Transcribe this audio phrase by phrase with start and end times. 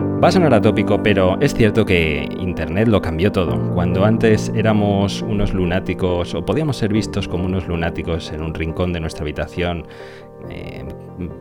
[0.00, 3.72] Va a sonar atópico, pero es cierto que Internet lo cambió todo.
[3.74, 8.92] Cuando antes éramos unos lunáticos o podíamos ser vistos como unos lunáticos en un rincón
[8.92, 9.86] de nuestra habitación
[10.50, 10.84] eh,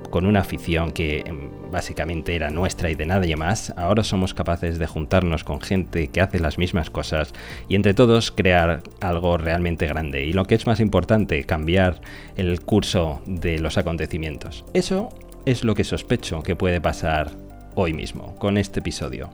[0.10, 4.78] con una afición que em, básicamente era nuestra y de nadie más, ahora somos capaces
[4.78, 7.34] de juntarnos con gente que hace las mismas cosas
[7.68, 10.26] y entre todos crear algo realmente grande.
[10.26, 12.02] Y lo que es más importante, cambiar
[12.36, 14.64] el curso de los acontecimientos.
[14.74, 15.10] Eso
[15.46, 17.43] es lo que sospecho que puede pasar
[17.76, 19.30] hoy mismo, con este episodio.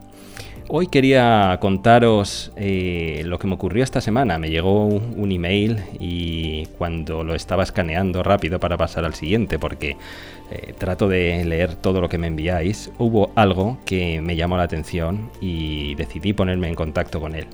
[0.72, 4.38] Hoy quería contaros eh, lo que me ocurrió esta semana.
[4.38, 9.96] Me llegó un email y cuando lo estaba escaneando rápido para pasar al siguiente, porque
[10.52, 14.62] eh, trato de leer todo lo que me enviáis, hubo algo que me llamó la
[14.62, 17.46] atención y decidí ponerme en contacto con él.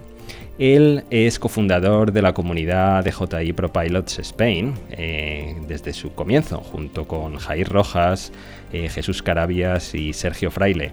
[0.59, 6.59] Él es cofundador de la comunidad de JI Pro Pilots Spain eh, desde su comienzo,
[6.59, 8.33] junto con Jair Rojas,
[8.73, 10.92] Jesús Carabias y Sergio Fraile.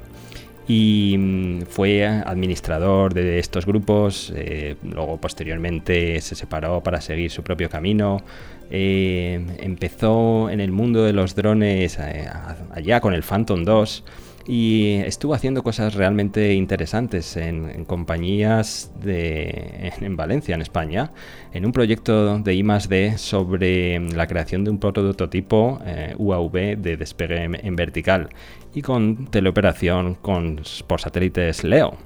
[0.67, 7.43] Y mm, fue administrador de estos grupos, eh, luego posteriormente se separó para seguir su
[7.43, 8.23] propio camino,
[8.71, 12.29] eh, empezó en el mundo de los drones eh,
[12.71, 14.03] allá con el Phantom 2
[14.45, 21.11] y estuvo haciendo cosas realmente interesantes en, compañías en Valencia, en España,
[21.53, 25.79] en un proyecto de I+D sobre la creación de un prototipo
[26.17, 28.29] UAV de despegue en vertical
[28.73, 31.97] y con teleoperación con, por satélites LEO.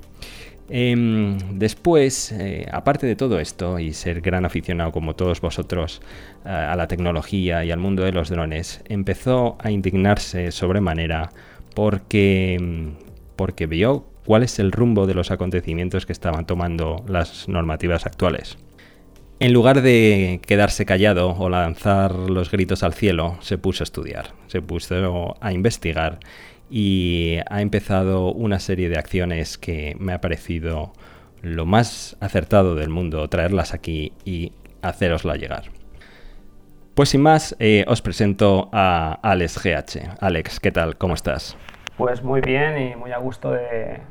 [0.70, 6.02] Em, después, eh, aparte de todo esto y ser gran aficionado como todos vosotros
[6.46, 11.32] eh, a la tecnología y al mundo de los drones, empezó a indignarse sobremanera
[11.78, 12.58] porque,
[13.36, 18.58] porque vio cuál es el rumbo de los acontecimientos que estaban tomando las normativas actuales.
[19.40, 24.34] En lugar de quedarse callado o lanzar los gritos al cielo, se puso a estudiar,
[24.48, 26.18] se puso a investigar
[26.68, 30.94] y ha empezado una serie de acciones que me ha parecido
[31.44, 35.66] lo más acertado del mundo traerlas aquí y hacerosla llegar.
[36.96, 40.18] Pues sin más, eh, os presento a Alex GH.
[40.20, 40.98] Alex, ¿qué tal?
[40.98, 41.56] ¿Cómo estás?
[41.98, 44.02] Pues muy bien y muy a gusto de,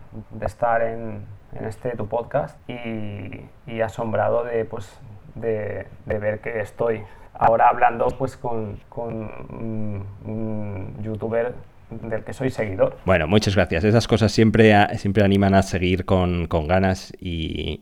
[0.41, 5.00] estar en, este tu podcast y, asombrado de, pues,
[5.36, 9.30] de, ver que estoy ahora hablando pues con, con
[10.24, 11.54] un youtuber
[11.91, 12.98] del que soy seguidor.
[13.04, 13.84] Bueno, muchas gracias.
[13.84, 17.80] Esas cosas siempre, siempre animan a seguir con, ganas y,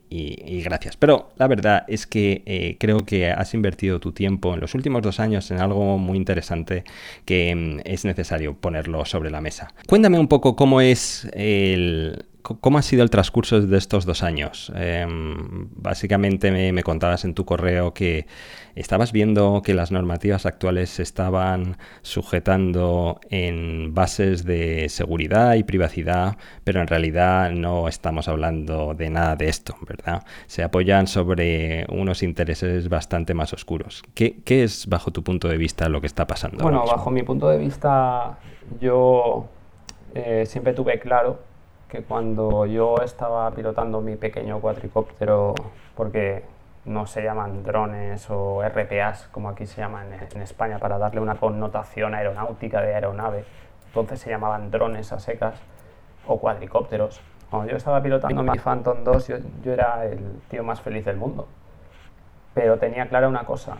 [0.64, 0.96] gracias.
[0.96, 5.02] Pero la verdad es que eh, creo que has invertido tu tiempo en los últimos
[5.02, 6.84] dos años en algo muy interesante
[7.24, 9.72] que mm, es necesario ponerlo sobre la mesa.
[9.86, 14.70] Cuéntame un poco cómo es el, ¿Cómo ha sido el transcurso de estos dos años?
[14.76, 18.26] Em, básicamente me, contabas en tu correo que
[18.74, 26.36] estabas viendo que las normativas actuales se estaban sujetando en bases de seguridad y privacidad,
[26.64, 30.22] pero en realidad no estamos hablando de nada de esto, ¿verdad?
[30.46, 34.02] Se apoyan sobre unos intereses bastante más oscuros.
[34.12, 36.62] ¿Qué, es, bajo tu punto de vista, lo que está pasando?
[36.62, 38.38] Bueno, bajo mi punto de vista,
[38.82, 39.46] yo
[40.14, 41.53] eh, siempre tuve claro
[41.94, 45.54] que cuando yo estaba pilotando mi pequeño cuatricóptero,
[45.94, 46.42] porque
[46.84, 51.36] no se llaman drones o RPAs, como aquí se llaman en, España, para darle una
[51.36, 53.44] connotación aeronáutica de aeronave,
[53.86, 55.54] entonces se llamaban drones a secas
[56.26, 57.20] o cuadricópteros.
[57.48, 59.28] Cuando yo estaba pilotando mi Phantom 2,
[59.62, 61.46] yo, era el tío más feliz del mundo.
[62.54, 63.76] Pero tenía clara una cosa,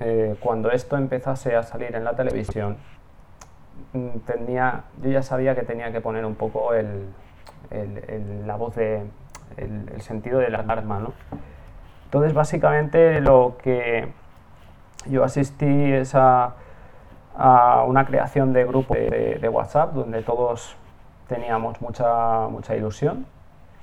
[0.00, 2.78] eh, cuando esto empezase a salir en la televisión,
[3.92, 7.08] mm, tenía, yo ya sabía que tenía que poner un poco el,
[8.46, 9.02] la voz de
[9.56, 11.12] el, sentido de la alarma, ¿no?
[12.04, 14.08] Entonces, básicamente lo que
[15.06, 16.54] yo asistí es a,
[17.86, 20.76] una creación de grupo de, WhatsApp donde todos
[21.28, 23.26] teníamos mucha, mucha ilusión,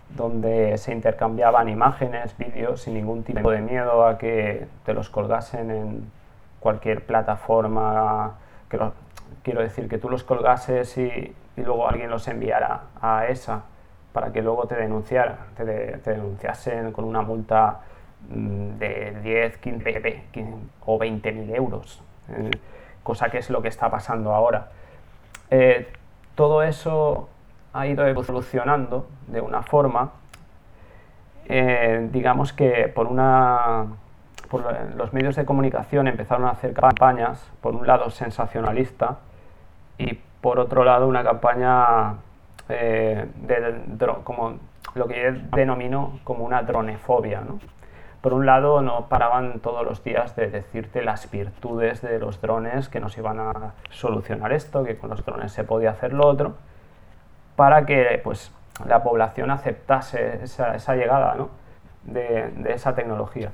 [0.10, 5.72] donde se intercambiaban imágenes, vídeos sin ningún tipo de miedo a que te los colgasen
[5.72, 6.12] en
[6.60, 8.34] cualquier plataforma,
[8.70, 8.78] que
[9.46, 13.64] quiero decir que tú los colgases y, luego alguien los enviara a esa
[14.12, 17.82] para que luego te denunciaran, te, denunciasen con una multa
[18.28, 20.24] mm, de 10, 15,
[20.86, 22.50] o 20 mil euros, eh,
[23.04, 24.72] cosa que es lo que está pasando ahora.
[25.52, 25.94] Eh,
[26.34, 27.30] todo eso
[27.72, 30.12] ha ido evolucionando de una forma,
[31.48, 33.86] eh, digamos que por una
[34.96, 39.18] los medios de comunicación empezaron a hacer campañas, por un lado sensacionalista
[39.98, 42.16] y por otro lado una campaña
[42.70, 43.28] eh,
[44.24, 44.60] como
[44.94, 47.42] lo que yo denomino como una dronefobia.
[47.42, 47.60] ¿no?
[48.22, 52.90] Por un lado, no paraban todos los días de decirte las virtudes de los drones,
[52.90, 56.56] que nos iban a solucionar esto, que con los drones se podía hacer lo otro.
[57.56, 58.52] para que pues,
[58.88, 61.38] la población aceptase esa, llegada
[62.04, 63.52] de, de esa tecnología.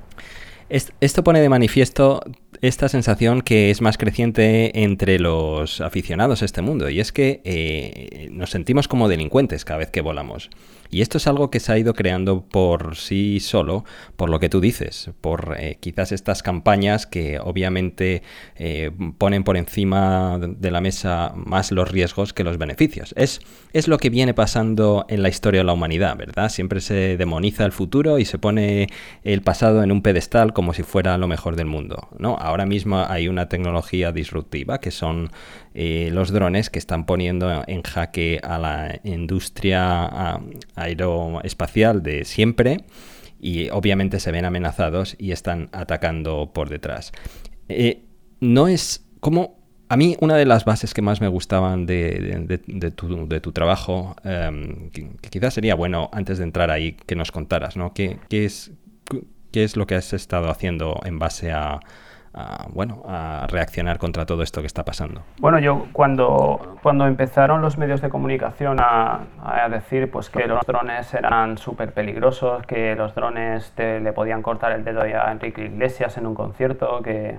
[0.72, 2.22] Esto pone de manifiesto
[2.62, 7.42] esta sensación que es más creciente entre los aficionados a este mundo y es que
[7.44, 10.48] eh, nos sentimos como delincuentes cada vez que volamos.
[10.92, 13.86] Y esto es algo que se ha ido creando por sí solo,
[14.16, 18.22] por lo que tú dices, por eh, quizás estas campañas que obviamente
[18.56, 23.14] eh, ponen por encima de la mesa más los riesgos que los beneficios.
[23.16, 23.40] Es,
[23.72, 26.50] es lo que viene pasando en la historia de la humanidad, ¿verdad?
[26.50, 28.88] Siempre se demoniza el futuro y se pone
[29.24, 32.36] el pasado en un pedestal como si fuera lo mejor del mundo, ¿no?
[32.36, 35.30] Ahora mismo hay una tecnología disruptiva que son
[35.74, 40.38] eh, los drones que están poniendo en jaque a la industria
[40.74, 42.84] aeroespacial de siempre
[43.40, 47.12] y obviamente se ven amenazados y están atacando por detrás.
[47.68, 48.02] Eh,
[48.40, 49.60] no es como...
[49.88, 52.90] A mí una de las bases que más me gustaban de,
[53.42, 57.92] tu, trabajo, em, que, quizás sería bueno antes de entrar ahí que nos contaras, ¿no?
[57.92, 58.72] ¿Qué, es,
[59.50, 61.80] ¿Qué es lo que has estado haciendo en base a,
[62.70, 65.22] bueno, a reaccionar contra todo esto que está pasando?
[65.38, 69.20] Bueno, yo cuando, cuando empezaron los medios de comunicación a,
[69.70, 74.84] decir pues, que los drones eran súper peligrosos, que los drones le podían cortar el
[74.84, 77.38] dedo a Enrique Iglesias en un concierto, que,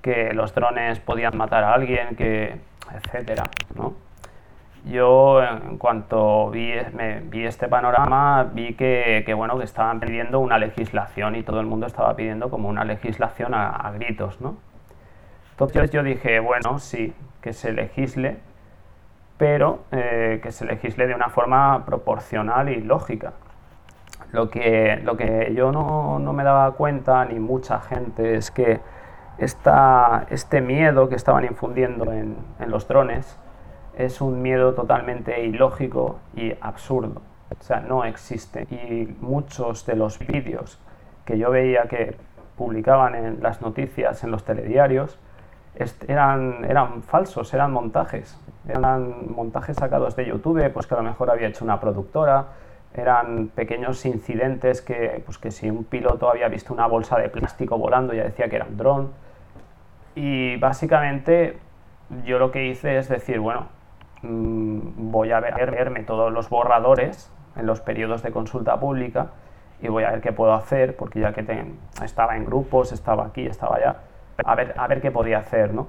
[0.00, 2.58] que los drones podían matar a alguien, que
[2.92, 3.44] etcétera,
[3.74, 3.94] ¿no?
[4.84, 6.72] Yo en cuanto vi,
[7.24, 11.86] vi este panorama vi que, bueno que estaban pidiendo una legislación y todo el mundo
[11.86, 14.56] estaba pidiendo como una legislación a, gritos no
[15.52, 18.38] entonces yo dije bueno sí que se legisle
[19.36, 23.32] pero eh, que se legisle de una forma proporcional y lógica.
[24.32, 28.80] Lo que, lo que yo no, no me daba cuenta ni mucha gente es que
[29.38, 33.38] esta, este miedo que estaban infundiendo en, en los drones
[33.96, 37.22] es un miedo totalmente ilógico y absurdo.
[37.58, 38.66] O sea, no existe.
[38.70, 40.80] Y muchos de los vídeos
[41.24, 42.16] que yo veía que
[42.56, 45.18] publicaban en las noticias, en los telediarios,
[46.06, 48.38] eran, eran falsos, eran montajes.
[48.68, 52.46] Eran montajes sacados de YouTube, pues que a lo mejor había hecho una productora.
[52.94, 57.76] Eran pequeños incidentes que, pues que si un piloto había visto una bolsa de plástico
[57.76, 59.10] volando ya decía que era un dron.
[60.14, 61.58] Y básicamente
[62.24, 63.66] yo lo que hice es decir, bueno,
[64.24, 69.28] Mm, voy a ver, verme todos los borradores en los periodos de consulta pública
[69.82, 71.44] y voy a ver qué puedo hacer, porque ya que
[72.02, 73.96] estaba en grupos, estaba aquí, estaba allá,
[74.42, 75.88] a ver, a ver qué podía hacer, ¿no?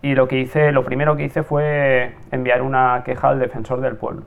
[0.00, 3.96] Y lo que hice, lo primero que hice fue enviar una queja al defensor del
[3.96, 4.22] pueblo.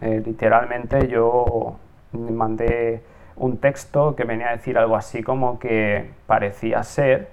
[0.00, 1.76] Eh, literalmente yo
[2.12, 3.02] mandé
[3.36, 7.28] un texto que venía a decir algo así como que parecía ser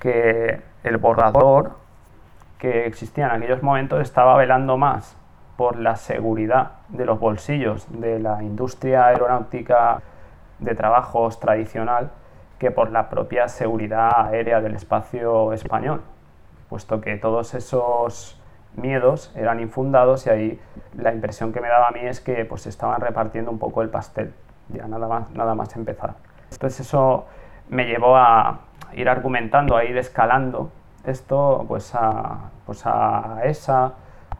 [0.00, 1.85] que el borrador
[2.58, 5.16] que existía en aquellos momentos estaba velando más
[5.56, 10.02] por la seguridad de los bolsillos de la industria aeronáutica
[10.58, 12.10] de trabajos tradicional
[12.58, 16.02] que por la propia seguridad aérea del espacio español,
[16.68, 18.40] puesto que todos esos
[18.76, 20.60] miedos eran infundados y ahí
[20.96, 23.90] la impresión que me daba a mí es que pues estaban repartiendo un poco el
[23.90, 24.34] pastel,
[24.68, 26.14] ya nada más, nada más empezar.
[26.50, 27.26] Entonces eso
[27.68, 28.60] me llevó a
[28.94, 30.70] ir argumentando, a ir escalando
[31.06, 33.94] esto pues a, pues a ESA,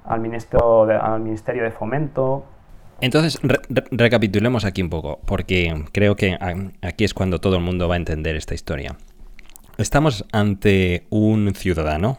[0.04, 2.44] al Ministerio de, al Ministerio de Fomento.
[3.00, 3.38] Entonces,
[3.91, 6.38] recapitulemos aquí un poco, porque creo que
[6.81, 8.96] aquí es cuando todo el mundo va a entender esta historia.
[9.76, 12.19] Estamos ante un ciudadano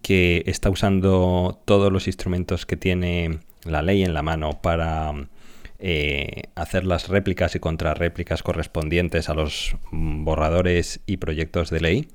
[0.00, 5.12] que está usando todos los instrumentos que tiene la ley en la mano para
[5.78, 12.08] eh, hacer las réplicas y contrarréplicas correspondientes a los borradores y proyectos de ley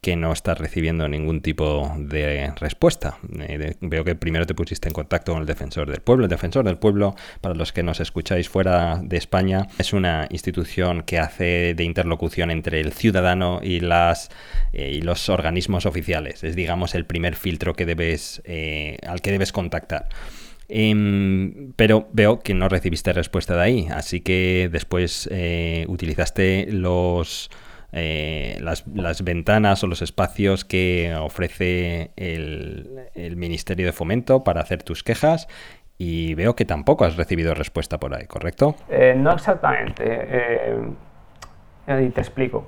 [0.00, 3.18] que no estás recibiendo ningún tipo de respuesta.
[3.40, 6.24] Eh, veo que primero te pusiste en contacto con el Defensor del Pueblo.
[6.24, 11.02] El Defensor del Pueblo, para los que nos escucháis fuera de España, es una institución
[11.02, 14.30] que hace de interlocución entre el ciudadano y, las,
[14.72, 16.44] eh, y los organismos oficiales.
[16.44, 20.08] Es, digamos, el primer filtro que debes, eh, al que debes contactar.
[20.68, 25.28] Em, pero veo que no recibiste respuesta de ahí, así que después
[25.88, 27.50] utilizaste los
[27.92, 35.02] eh, las, ventanas o los espacios que ofrece el, Ministerio de Fomento para hacer tus
[35.02, 35.48] quejas
[35.98, 38.76] y veo que tampoco has recibido respuesta por ahí, ¿correcto?
[38.88, 40.04] Eh, no exactamente.
[40.06, 40.76] Eh,
[41.86, 42.66] y te explico.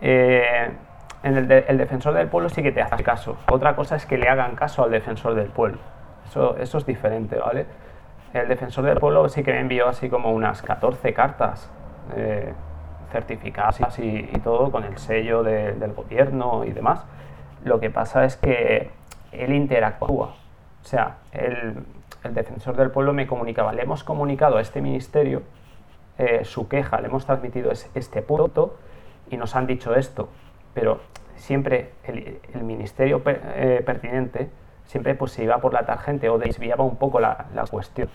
[0.00, 3.36] En el, el, defensor del pueblo sí que te hace caso.
[3.50, 5.78] Otra cosa es que le hagan caso al defensor del pueblo.
[6.28, 7.66] Eso, eso es diferente, ¿vale?
[8.32, 11.70] El defensor del pueblo sí que me envió así como unas 14 cartas
[13.14, 17.04] certificadas y, todo con el sello del gobierno y demás.
[17.64, 18.90] Lo que pasa es que
[19.30, 20.34] él interactúa.
[20.82, 21.84] O sea, él,
[22.24, 25.42] el defensor del pueblo me comunicaba, le hemos comunicado a este ministerio
[26.18, 28.76] eh, su queja, le hemos transmitido este punto
[29.30, 30.28] y nos han dicho esto,
[30.74, 31.00] pero
[31.36, 34.50] siempre el, ministerio eh, pertinente
[34.86, 38.08] siempre pues, se iba por la tangente o desviaba un poco la, cuestión.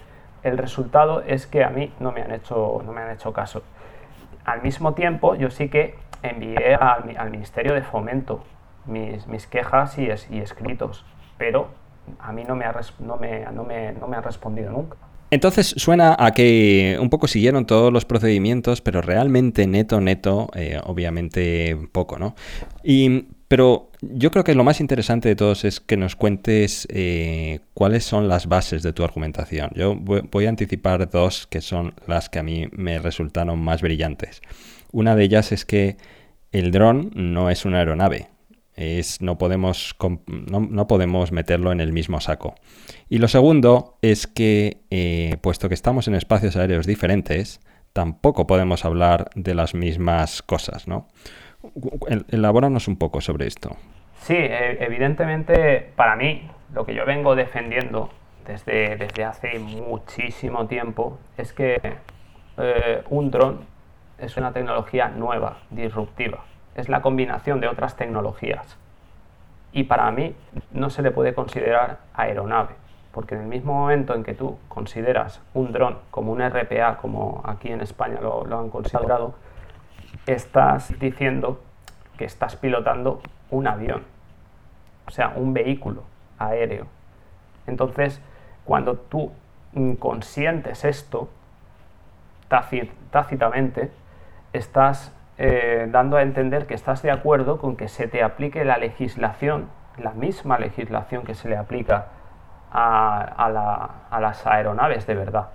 [0.44, 3.64] El resultado es que a mí no me han hecho, no me han hecho caso.
[4.46, 8.44] Al mismo tiempo, yo sí que envié al, Ministerio de Fomento
[8.86, 11.06] mis, quejas y, escritos,
[11.38, 11.70] pero
[12.20, 14.98] a mí no me, me han respondido nunca.
[15.32, 20.80] Entonces suena a que un poco siguieron todos los procedimientos, pero realmente neto, neto, eh,
[20.84, 22.36] obviamente poco, ¿no?
[22.84, 27.60] Y, pero yo creo que lo más interesante de todos es que nos cuentes eh,
[27.74, 29.72] cuáles son las bases de tu argumentación.
[29.76, 34.42] Yo voy a anticipar dos que son las que a mí me resultaron más brillantes.
[34.92, 35.98] Una de ellas es que
[36.52, 38.30] el dron no es una aeronave,
[38.76, 39.96] es, no, podemos,
[40.28, 42.56] no, podemos meterlo en el mismo saco.
[43.10, 47.60] Y lo segundo es que, eh, puesto que estamos en espacios aéreos diferentes,
[47.92, 51.08] tampoco podemos hablar de las mismas cosas, ¿no?
[52.30, 53.76] Elabóranos un poco sobre esto.
[54.22, 58.10] Sí, e, evidentemente para mí lo que yo vengo defendiendo
[58.46, 61.80] desde, desde hace muchísimo tiempo es que
[62.58, 63.62] eh, un dron
[64.18, 66.44] es una tecnología nueva, disruptiva
[66.80, 68.78] es la combinación de otras tecnologías.
[69.72, 70.36] Y para mí
[70.72, 72.76] no se le puede considerar aeronave,
[73.12, 77.42] porque en el mismo momento en que tú consideras un dron como un RPA, como
[77.46, 79.36] aquí en España lo, han considerado,
[80.26, 81.62] estás diciendo
[82.18, 84.04] que estás pilotando un avión,
[85.08, 86.04] o sea, un vehículo
[86.38, 86.88] aéreo.
[87.68, 88.22] Entonces,
[88.66, 89.32] cuando tú
[90.00, 91.30] consientes esto,
[93.12, 93.92] tácitamente,
[94.54, 98.78] estás eh, dando a entender que estás de acuerdo con que se te aplique la
[98.78, 102.08] legislación, la misma legislación que se le aplica
[102.72, 105.50] a, las aeronaves de verdad.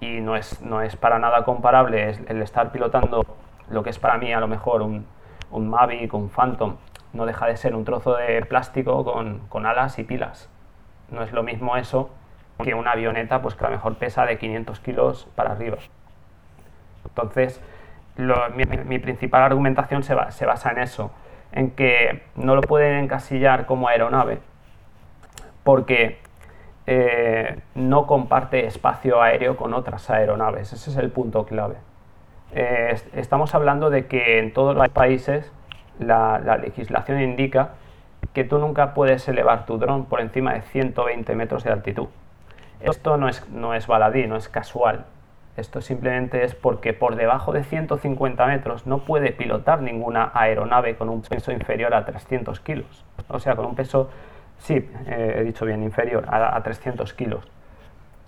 [0.00, 3.24] Y no es, no es para nada comparable el estar pilotando
[3.72, 5.06] lo que es para mí a lo mejor un,
[5.50, 6.76] un Mavic, un Phantom,
[7.12, 10.48] no deja de ser un trozo de plástico con, con, alas y pilas.
[11.10, 12.10] No es lo mismo eso
[12.62, 15.78] que una avioneta pues que a lo mejor pesa de 500 kilos para arriba.
[17.04, 17.60] Entonces,
[18.16, 21.10] mi, principal argumentación se, basa en eso,
[21.52, 24.38] en que no lo pueden encasillar como aeronave
[25.64, 26.18] porque
[26.86, 30.72] eh, no comparte espacio aéreo con otras aeronaves.
[30.72, 31.76] Ese es el punto clave.
[32.54, 35.50] Eh, estamos hablando de que en todos los países
[35.98, 37.70] la, legislación indica
[38.34, 42.08] que tú nunca puedes elevar tu dron por encima de 120 metros de altitud.
[42.80, 45.06] Esto no es, no es baladí, no es casual.
[45.56, 51.10] Esto simplemente es porque por debajo de 150 metros no puede pilotar ninguna aeronave con
[51.10, 53.04] un peso inferior a 300 kilos.
[53.28, 54.10] O sea, con un peso,
[54.58, 57.46] sí, eh, he dicho bien, inferior a, 300 kilos.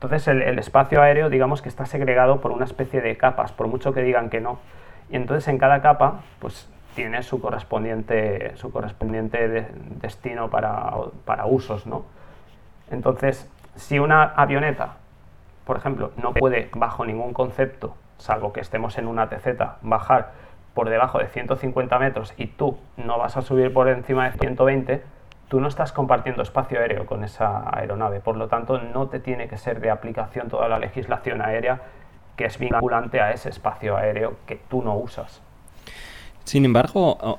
[0.04, 3.92] Entonces el, espacio aéreo, digamos que está segregado por una especie de capas, por mucho
[3.92, 4.58] que digan que no.
[5.10, 9.68] Y entonces en cada capa, pues tiene su correspondiente, su correspondiente
[10.00, 10.92] destino para,
[11.24, 12.04] para usos, ¿no?
[12.90, 14.96] Entonces, si una avioneta
[15.64, 20.32] por ejemplo, no puede bajo ningún concepto, salvo que estemos en una TZ, bajar
[20.74, 25.02] por debajo de 150 metros y tú no vas a subir por encima de 120,
[25.48, 28.20] tú no estás compartiendo espacio aéreo con esa aeronave.
[28.20, 31.80] Por lo tanto, no te tiene que ser de aplicación toda la legislación aérea
[32.36, 35.40] que es vinculante a ese espacio aéreo que tú no usas.
[36.44, 37.38] Sin embargo,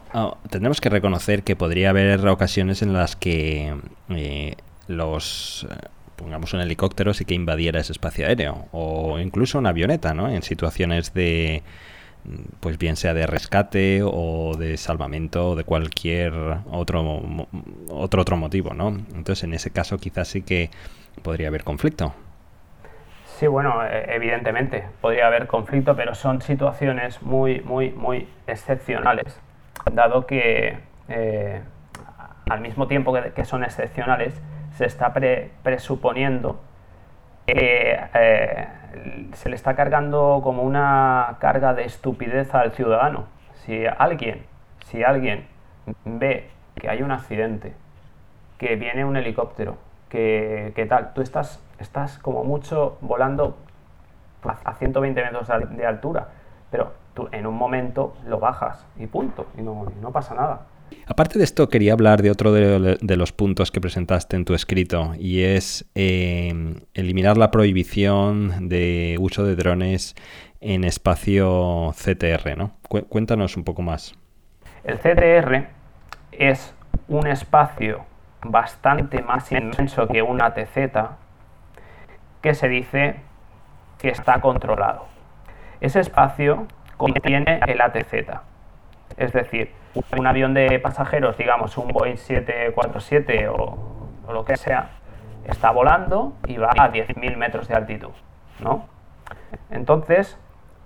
[0.49, 3.75] tendremos que reconocer que podría haber ocasiones en las que
[4.09, 4.55] eh,
[4.87, 5.67] los
[6.15, 10.29] pongamos un helicóptero sí que invadiera ese espacio aéreo o incluso una avioneta, ¿no?
[10.29, 11.61] En situaciones de
[12.59, 16.33] pues bien sea de rescate o de salvamento o de cualquier
[16.71, 17.21] otro
[17.89, 18.89] otro otro motivo, ¿no?
[18.89, 20.69] Entonces, en ese caso quizás sí que
[21.23, 22.13] podría haber conflicto.
[23.37, 29.39] Sí, bueno, e, evidentemente podría haber conflicto, pero son situaciones muy, muy, muy excepcionales,
[29.91, 30.77] dado que
[31.09, 31.61] eh,
[32.49, 34.41] al mismo tiempo que son excepcionales,
[34.77, 35.13] se está
[35.63, 36.61] presuponiendo
[37.45, 38.67] que eh,
[39.33, 43.25] se le está cargando como una carga de estupidez al ciudadano.
[43.65, 44.45] Si alguien,
[44.85, 45.47] si alguien
[46.03, 47.73] ve que hay un accidente,
[48.57, 49.77] que viene un helicóptero,
[50.09, 53.57] que, tal, tú estás, estás como mucho volando
[54.43, 56.29] a 120 metros de altura,
[56.71, 60.61] pero tú en un momento lo bajas y punto, y no, y no pasa nada.
[61.07, 65.13] Aparte de esto, quería hablar de otro de, los puntos que presentaste en tu escrito
[65.19, 70.15] y es em, eliminar la prohibición de uso de drones
[70.61, 72.57] en espacio CTR.
[72.57, 72.71] ¿no?
[72.87, 74.15] Cuéntanos un poco más.
[74.83, 75.67] El CTR
[76.31, 76.73] es
[77.07, 78.05] un espacio
[78.43, 80.89] bastante más inmenso que una TZ
[82.41, 83.15] que se dice
[83.99, 85.05] que está controlado.
[85.81, 88.13] Ese espacio contiene el ATZ,
[89.17, 89.71] es decir,
[90.17, 93.77] un avión de pasajeros, digamos un Boeing 747 o,
[94.31, 94.89] lo que sea,
[95.45, 98.11] está volando y va a 10.000 metros de altitud,
[98.59, 98.87] ¿no?
[99.69, 100.37] Entonces,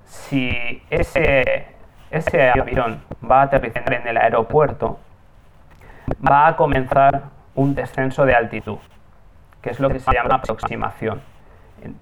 [0.05, 1.67] si ese,
[2.11, 4.99] ese avión va a aterrizar en el aeropuerto,
[6.27, 7.23] va a comenzar
[7.55, 8.79] un descenso de altitud,
[9.61, 11.21] que es lo que se llama aproximación.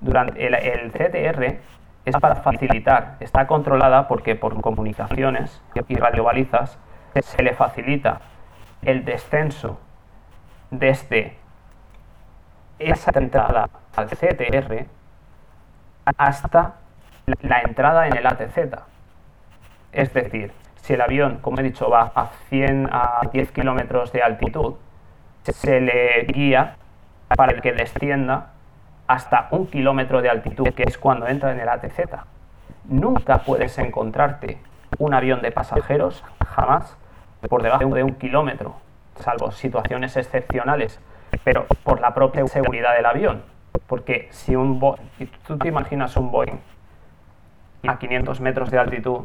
[0.01, 1.59] Durante el, el CTR
[2.05, 6.79] es para facilitar, está controlada porque por comunicaciones y radiobalizas
[7.21, 8.21] se le facilita
[8.81, 9.79] el descenso
[10.71, 11.37] desde
[12.79, 14.85] esa entrada al CTR
[16.17, 16.75] hasta
[17.41, 18.57] la entrada en el ATZ.
[19.91, 24.21] Es decir, si el avión, como he dicho, va a 100 a 10 kilómetros de
[24.21, 24.75] altitud,
[25.43, 26.75] se le guía
[27.35, 28.51] para que descienda
[29.07, 31.99] hasta un kilómetro de altitud, que es cuando entra en el ATZ.
[32.85, 34.59] Nunca puedes encontrarte
[34.97, 36.97] un avión de pasajeros, jamás,
[37.49, 38.75] por debajo de un kilómetro,
[39.15, 40.99] salvo situaciones excepcionales,
[41.43, 43.43] pero por la propia seguridad del avión.
[43.87, 44.79] Porque si un
[45.47, 46.59] tú te imaginas un Boeing
[47.87, 49.21] a 500 metros de altitud,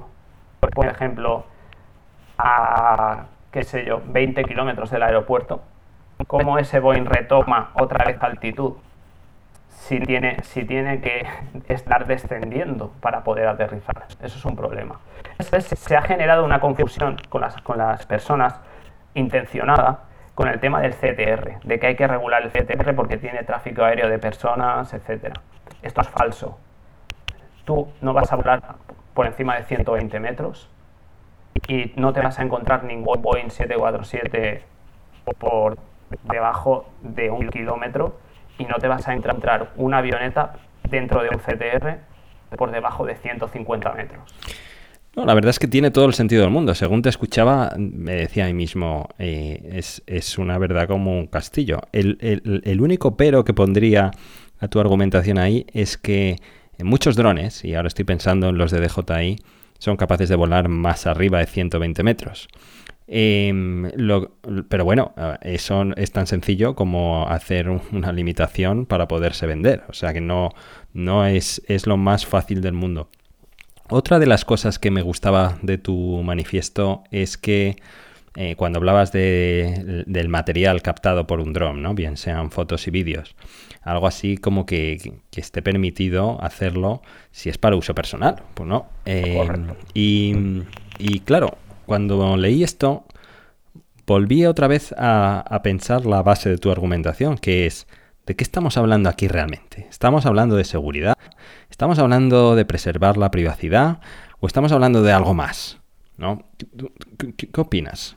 [0.75, 1.45] por ejemplo,
[2.39, 5.63] a, qué sé yo, 20 kilómetros del aeropuerto,
[6.27, 8.75] ¿cómo ese Boeing retoma otra vez altitud
[9.73, 11.27] si tiene, si tiene que
[11.69, 14.07] estar descendiendo para poder aterrizar?
[14.23, 15.01] Eso es un problema.
[15.39, 18.61] se ha generado una confusión con las, con las personas
[19.15, 23.43] intencionada con el tema del CTR, de que hay que regular el CTR porque tiene
[23.45, 25.37] tráfico aéreo de personas, etc.
[25.83, 26.59] Esto es falso.
[27.65, 28.63] Tú no vas a volar
[29.15, 30.71] por encima de 120 metros
[31.69, 34.63] y no te vas a encontrar ningún Boeing 747
[35.39, 35.77] por
[36.25, 38.17] debajo de un kilómetro
[38.59, 40.55] y no te vas a encontrar una avioneta
[40.89, 41.99] dentro de un CTR
[42.57, 44.35] por debajo de 150 metros.
[45.15, 46.75] No, la verdad es que tiene todo el sentido del mundo.
[46.75, 51.81] Según te escuchaba, me decía a mí mismo, eh, es, una verdad como un castillo.
[51.93, 54.11] El, único pero que pondría
[54.59, 56.37] a tu argumentación ahí es que
[56.83, 59.37] muchos drones, y ahora estoy pensando en los de DJI,
[59.83, 62.47] son capaces de volar más arriba de 120 metros.
[63.09, 63.91] Em,
[64.69, 69.83] pero bueno, eso es tan sencillo como hacer una limitación para poderse vender.
[69.89, 70.51] O sea que no,
[70.93, 73.09] no es, es lo más fácil del mundo.
[73.89, 77.75] Otra de las cosas que me gustaba de tu manifiesto es que
[78.37, 81.93] eh, cuando hablabas del material captado por un dron, ¿no?
[81.93, 83.35] bien sean fotos y vídeos,
[83.83, 88.43] algo así como que, esté permitido hacerlo si es para uso personal.
[88.55, 88.87] Pues no.
[89.05, 89.45] Eh,
[89.95, 93.05] y, claro, cuando leí esto,
[94.07, 97.87] volví otra vez a, a pensar la base de tu argumentación, que es,
[98.27, 99.87] ¿de qué estamos hablando aquí realmente?
[99.91, 101.17] ¿Estamos hablando de seguridad?
[101.71, 104.01] ¿Estamos hablando de preservar la privacidad
[104.41, 105.79] o estamos hablando de algo más?
[106.17, 106.45] ¿No?
[107.37, 108.17] ¿Qué, opinas?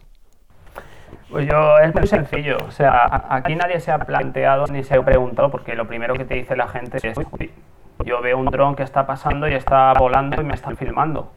[1.29, 2.57] Pues yo, es muy sencillo.
[2.67, 6.25] O sea, aquí nadie se ha planteado ni se ha preguntado, porque lo primero que
[6.25, 7.17] te dice la gente es:
[8.03, 11.31] yo veo un dron que está pasando y está volando y me están filmando.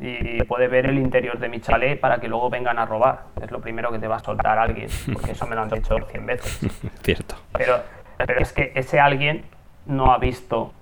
[0.00, 3.20] Y puede ver el interior de mi chalet para que luego vengan a robar.
[3.40, 5.96] Es lo primero que te va a soltar alguien, porque eso me lo han dicho
[6.10, 6.58] 100 veces.
[7.02, 7.36] Cierto.
[7.52, 7.80] Pero,
[8.16, 9.44] pero es que ese alguien
[9.86, 10.72] no ha visto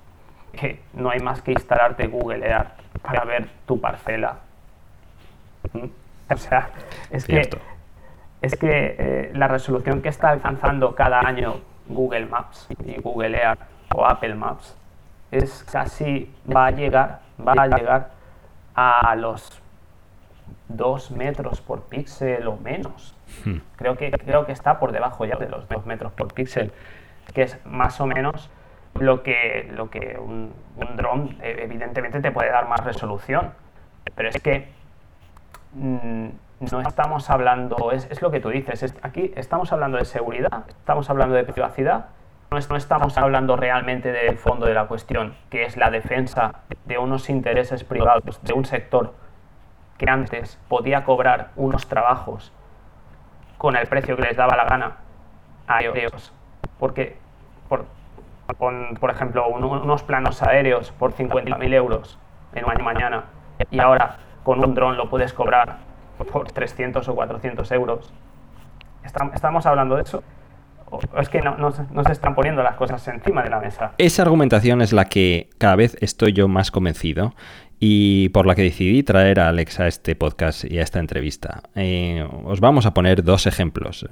[0.53, 4.39] que no hay más que instalarte Google Earth para ver tu parcela.
[5.73, 5.87] ¿Mm?
[6.33, 6.71] O sea,
[7.11, 7.49] es que,
[8.43, 13.61] es que eh, la resolución que está alcanzando cada año Google Maps y Google Earth
[13.95, 14.77] o Apple Maps
[15.31, 18.11] es casi, va a llegar, va a llegar
[18.75, 19.63] a los
[20.69, 23.15] 2 metros por píxel o menos.
[23.45, 23.59] Hmm.
[23.77, 26.73] Creo, que, creo que está por debajo ya de los 2 metros por píxel,
[27.35, 28.51] que es más o menos
[28.95, 33.53] lo que, lo que un, un dron eh, evidentemente te puede dar más resolución.
[34.15, 34.69] Pero es que
[35.75, 36.29] mm,
[36.61, 41.11] no estamos hablando, es, es, lo que tú dices, aquí estamos hablando de seguridad, estamos
[41.11, 42.07] hablando de privacidad,
[42.51, 46.99] no, no estamos hablando realmente del fondo de la cuestión, que es la defensa de
[46.99, 49.15] unos intereses privados, de un sector
[49.99, 52.53] que antes podía cobrar unos trabajos
[53.59, 54.97] con el precio que les daba la gana
[55.67, 56.33] a ellos,
[56.79, 57.19] porque
[57.69, 57.87] por,
[59.01, 62.19] por ejemplo, unos planos aéreos por 50.000 euros
[62.55, 63.25] en un año mañana
[63.71, 65.79] y ahora con un dron lo puedes cobrar
[66.25, 68.13] por 300 o 400 euros.
[69.35, 70.23] Estamos hablando de eso.
[71.21, 73.93] Es que no, se están poniendo las cosas encima de la mesa.
[73.99, 77.35] Esa argumentación es la que cada vez estoy yo más convencido
[77.79, 81.63] y por la que decidí traer a Alex a este podcast y a esta entrevista.
[81.75, 84.09] Eh, os vamos a poner dos ejemplos.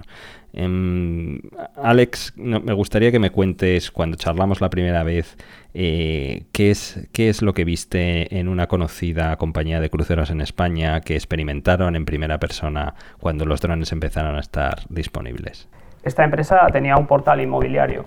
[0.53, 1.41] Em,
[1.77, 5.37] Alex, me gustaría que me cuentes cuando charlamos la primera vez
[5.73, 10.41] eh, qué, es, qué es lo que viste en una conocida compañía de cruceros en
[10.41, 15.69] España que experimentaron en primera persona cuando los drones empezaron a estar disponibles.
[16.05, 18.05] Esta empresa tenía un portal inmobiliario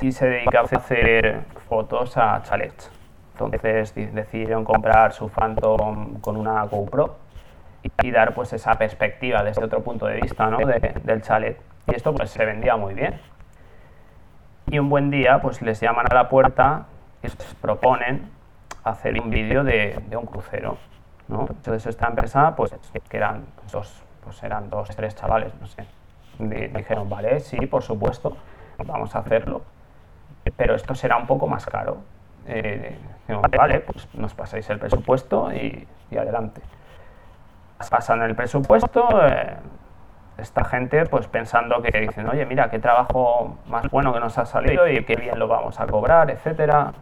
[0.00, 2.90] y se dedicaba a hacer fotos a chalets
[3.34, 7.16] entonces decidieron comprar su Phantom con una GoPro
[8.00, 10.58] y dar pues esa perspectiva desde otro punto de vista ¿no?
[10.58, 11.60] del chalet.
[11.88, 13.20] Y esto pues se vendía muy bien.
[14.66, 16.86] Y un buen día pues les llaman a la puerta
[17.22, 18.30] y les proponen
[18.84, 20.78] hacer un vídeo de, un crucero.
[21.26, 21.46] ¿no?
[21.50, 22.72] Entonces esta empresa pues
[23.08, 25.84] que eran dos, pues eran dos, tres chavales, no sé.
[26.38, 28.36] Dijeron, vale, sí, por supuesto,
[28.84, 29.62] vamos a hacerlo.
[30.56, 31.98] Pero esto será un poco más caro.
[32.46, 32.98] Eh,
[33.56, 36.60] vale, pues nos pasáis el presupuesto y, adelante.
[37.90, 39.56] Pasan el presupuesto, eh,
[40.38, 44.46] esta gente pues pensando que dicen, oye, mira, qué trabajo más bueno que nos ha
[44.46, 46.92] salido y qué bien lo vamos a cobrar, etcétera,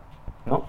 [0.46, 0.64] ¿no?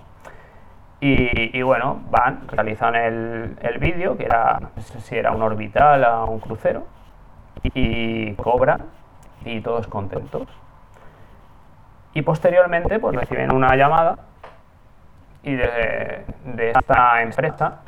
[1.05, 6.01] Y, bueno, van, realizan el, el vídeo, que era, no sé si era un orbital
[6.05, 6.85] o un crucero,
[7.61, 8.85] y cobran
[9.45, 10.47] y todos contentos.
[12.13, 14.17] Y posteriormente pues reciben una llamada
[15.43, 16.25] y de,
[16.75, 17.81] esta empresa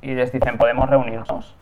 [0.00, 1.56] y les dicen, ¿podemos reunirnos?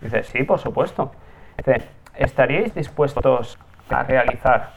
[0.00, 1.12] Dice, sí, por supuesto.
[1.56, 3.58] Dice, ¿estaríais dispuestos
[3.90, 4.70] a realizar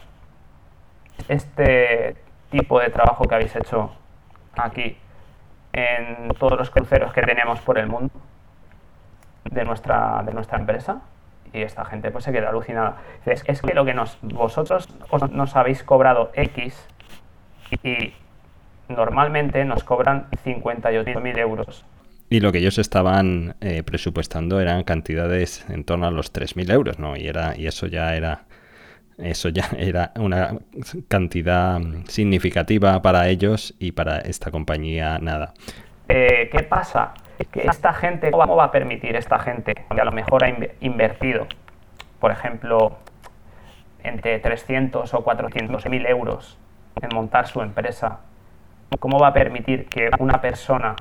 [1.28, 2.16] este
[2.50, 3.92] tipo de trabajo que habéis hecho
[4.56, 4.98] aquí
[5.72, 8.12] en todos los cruceros que tenemos por el mundo
[9.44, 11.00] de nuestra, de nuestra empresa?
[11.52, 12.96] Y esta gente pues se queda alucinada.
[13.26, 14.88] Es que lo que nos, vosotros
[15.30, 16.88] nos habéis cobrado X
[17.82, 18.14] y
[18.88, 21.84] normalmente nos cobran 58.000 euros.
[22.30, 26.98] Y lo que ellos estaban eh, presupuestando eran cantidades en torno a los 3.000 euros,
[26.98, 27.16] ¿no?
[27.16, 28.44] Y, era, y eso ya era
[29.18, 30.58] eso ya era una
[31.08, 35.54] cantidad significativa para ellos y para esta compañía nada.
[36.08, 37.14] Eh, ¿Qué pasa?
[37.54, 40.48] Esta gente, ¿cómo va a permitir esta gente que a lo mejor ha
[40.80, 41.46] invertido,
[42.20, 42.98] por ejemplo,
[44.02, 46.58] entre 300 o 400 mil euros
[47.00, 48.20] en montar su empresa
[48.98, 50.94] ¿Cómo va a permitir que una persona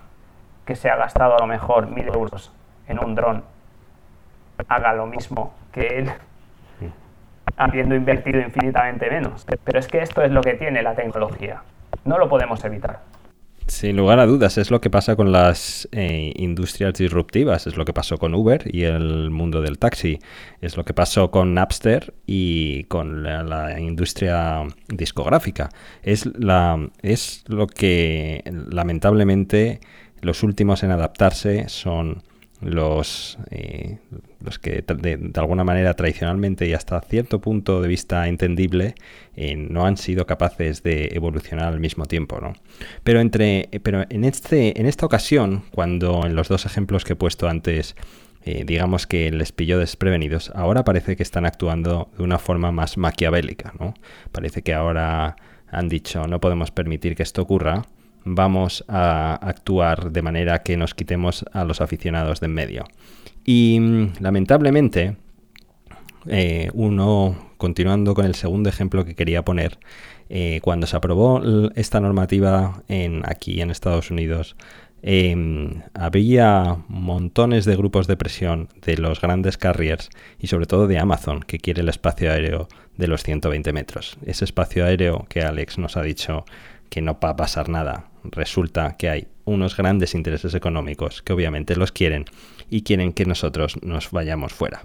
[0.66, 2.52] que se ha gastado a lo mejor mil euros
[2.88, 3.44] en un dron
[4.68, 6.12] haga lo mismo que él,
[7.58, 9.46] habiendo invertido infinitamente menos?
[9.64, 11.64] Pero es que esto es lo que tiene la tecnología.
[12.06, 13.00] No lo podemos evitar.
[13.72, 17.86] Sin lugar a dudas, es lo que pasa con las eh, industrias disruptivas, es lo
[17.86, 20.20] que pasó con Uber y el mundo del taxi,
[20.60, 25.70] es lo que pasó con Napster y con la, industria discográfica.
[26.04, 29.80] Es, la, es lo que lamentablemente
[30.20, 32.24] los últimos en adaptarse son
[32.62, 33.98] los, eh,
[34.44, 38.96] los que de, alguna manera tradicionalmente y hasta cierto punto de vista entendible
[39.36, 42.40] eh, no han sido capaces de evolucionar al mismo tiempo.
[42.40, 42.54] ¿no?
[43.04, 47.16] Pero, entre, pero en, este, en esta ocasión, cuando en los dos ejemplos que he
[47.16, 47.96] puesto antes
[48.44, 52.98] eh, digamos que les pilló desprevenidos, ahora parece que están actuando de una forma más
[52.98, 53.74] maquiavélica.
[53.80, 53.94] ¿no?
[54.32, 55.36] Parece que ahora
[55.68, 57.84] han dicho no podemos permitir que esto ocurra
[58.24, 62.86] vamos a actuar de manera que nos quitemos a los aficionados de en medio.
[63.46, 65.16] Y mm, lamentablemente,
[66.28, 69.80] eh, uno, continuando con el segundo ejemplo que quería poner,
[70.30, 71.42] eh, cuando se aprobó
[71.76, 72.84] esta normativa
[73.24, 74.56] aquí en Estados Unidos,
[75.02, 81.00] em, había montones de grupos de presión de los grandes carriers y sobre todo de
[81.00, 84.18] Amazon, que quiere el espacio aéreo de los 120 metros.
[84.26, 86.46] Ese espacio aéreo que Alex nos ha dicho
[86.90, 88.11] que no va a pasar nada.
[88.24, 92.26] Resulta que hay unos grandes intereses económicos que obviamente los quieren
[92.70, 94.84] y quieren que nosotros nos vayamos fuera.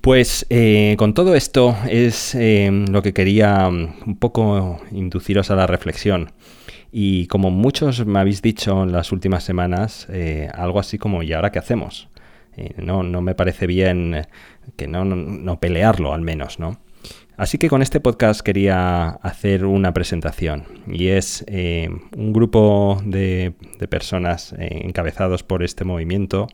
[0.00, 5.56] Pues eh, con todo esto es eh, lo que quería mm, un poco induciros a
[5.56, 6.30] la reflexión.
[6.92, 11.32] Y como muchos me habéis dicho en las últimas semanas, eh, algo así como ¿y
[11.32, 12.08] ahora qué hacemos?
[12.78, 14.26] no, no me parece bien
[14.76, 16.80] que no, no pelearlo al menos, ¿no?
[17.36, 23.52] Así que con este podcast quería hacer una presentación y es eh, un grupo de,
[23.90, 26.46] personas eh, encabezados por este movimiento.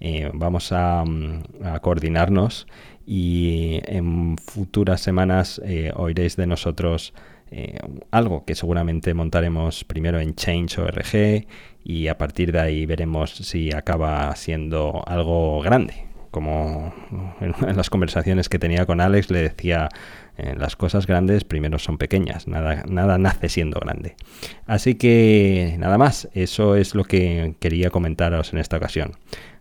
[0.00, 2.66] Eh, vamos a, a, coordinarnos
[3.06, 5.60] y en futuras semanas
[5.96, 7.12] oiréis de nosotros
[8.10, 11.46] algo que seguramente montaremos primero en Change.org
[11.84, 16.92] y a partir de ahí veremos si acaba siendo algo grande como
[17.40, 19.88] en las conversaciones que tenía con Alex le decía,
[20.36, 24.16] eh, las cosas grandes primero son pequeñas, nada, nada nace siendo grande.
[24.66, 29.12] Así que nada más, eso es lo que quería comentaros en esta ocasión.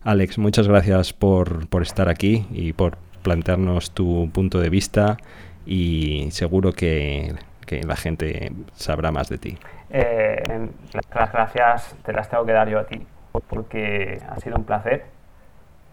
[0.03, 5.17] Alex, muchas gracias por, por estar aquí y por plantearnos tu punto de vista
[5.65, 7.36] y seguro que,
[7.67, 9.57] que la gente sabrá más de ti.
[9.89, 10.41] Eh,
[11.13, 13.05] las gracias te las tengo que dar yo a ti,
[13.49, 15.03] porque ha sido un placer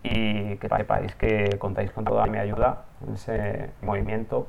[0.02, 4.46] y que sepáis que contáis con toda mi ayuda en ese movimiento.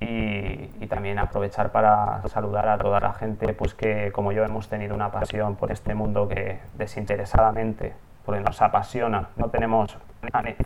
[0.00, 4.68] Y, y, también aprovechar para saludar a toda la gente pues que como yo hemos
[4.68, 9.30] tenido una pasión por este mundo que desinteresadamente porque nos apasiona.
[9.36, 9.98] No tenemos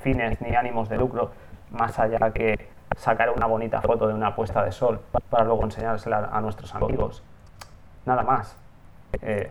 [0.02, 1.30] fines ni ánimos de lucro
[1.70, 6.28] más allá que sacar una bonita foto de una puesta de sol para luego enseñársela
[6.32, 7.22] a nuestros amigos.
[8.04, 8.56] Nada más.
[9.20, 9.50] Eh,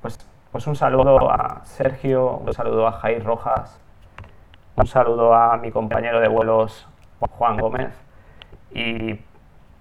[0.00, 0.18] pues,
[0.52, 3.80] pues un saludo a Sergio un saludo a Jair Rojas
[4.76, 6.86] un saludo a mi compañero de vuelos
[7.20, 7.92] Juan Gómez
[8.70, 9.18] y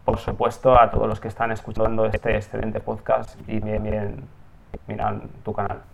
[0.06, 4.28] por supuesto a todos los que están escuchando este excelente podcast y bien
[4.88, 5.91] miran tu canal.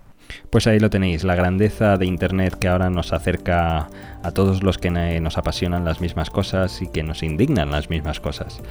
[0.50, 3.90] Pues ahí lo tenéis, la grandeza de Internet que ahora nos acerca
[4.24, 8.20] a todos los que nos apasionan las mismas cosas y que nos indignan las mismas
[8.20, 8.62] cosas.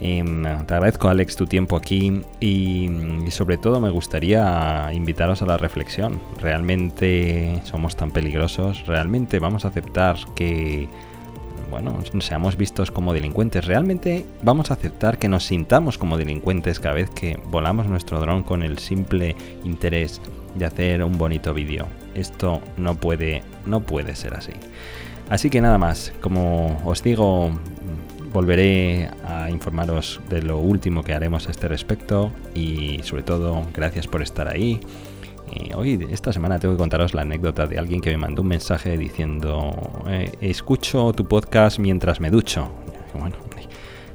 [0.00, 2.88] Em, te agradezco Alex tu tiempo aquí y,
[3.26, 6.20] y, sobre todo me gustaría invitaros a la reflexión.
[6.40, 8.86] ¿Realmente somos tan peligrosos?
[8.86, 10.88] ¿Realmente vamos a aceptar que
[11.70, 13.66] bueno, seamos vistos como delincuentes.
[13.66, 18.42] Realmente vamos a aceptar que nos sintamos como delincuentes cada vez que volamos nuestro dron
[18.42, 20.20] con el simple interés
[20.58, 21.86] de hacer un bonito vídeo.
[22.14, 24.52] Esto no puede, no puede ser así.
[25.28, 27.50] Así que nada más, como os digo,
[28.32, 34.06] volveré a informaros de lo último que haremos a este respecto y sobre todo gracias
[34.06, 34.80] por estar ahí
[35.74, 38.96] hoy, esta semana, tengo que contaros la anécdota de alguien que me mandó un mensaje
[38.96, 39.74] diciendo:
[40.08, 42.70] eh, Escucho tu podcast mientras me ducho.
[43.18, 43.36] Bueno,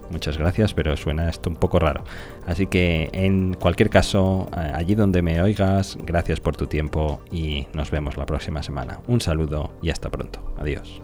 [0.09, 2.03] muchas gracias, pero suena esto un poco raro.
[2.47, 7.91] Así que, en cualquier caso, allí donde me oigas, gracias por tu tiempo y nos
[7.91, 8.99] vemos la próxima semana.
[9.07, 10.55] Un saludo y hasta pronto.
[10.57, 11.02] Adiós.